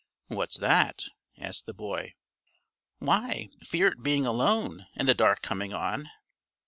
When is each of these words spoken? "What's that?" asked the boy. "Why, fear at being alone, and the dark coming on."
"What's 0.29 0.57
that?" 0.57 1.05
asked 1.37 1.67
the 1.67 1.75
boy. 1.75 2.15
"Why, 2.97 3.49
fear 3.61 3.87
at 3.89 4.01
being 4.01 4.25
alone, 4.25 4.87
and 4.95 5.07
the 5.07 5.13
dark 5.13 5.43
coming 5.43 5.73
on." 5.73 6.09